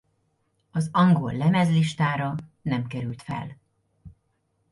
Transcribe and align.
Az 0.71 0.89
Angol 0.91 1.33
lemez 1.37 1.69
listára 1.69 2.35
nem 2.61 2.87
került 2.87 3.21
fel. 3.21 3.57